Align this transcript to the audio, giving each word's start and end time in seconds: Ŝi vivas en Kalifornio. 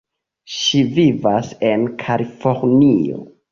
Ŝi 0.53 0.81
vivas 0.95 1.53
en 1.73 1.85
Kalifornio. 2.07 3.25